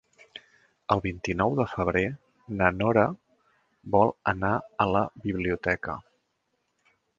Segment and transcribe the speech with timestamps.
[0.93, 2.03] El vint-i-nou de febrer
[2.61, 3.05] na Nora
[3.97, 6.01] vol anar a la biblioteca.